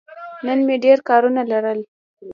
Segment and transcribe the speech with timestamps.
[0.45, 1.79] نن مې ډېر کارونه لرل.